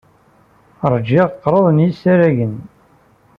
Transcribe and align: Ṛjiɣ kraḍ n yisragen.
Ṛjiɣ 0.93 1.27
kraḍ 1.41 1.65
n 1.71 1.83
yisragen. 1.85 2.55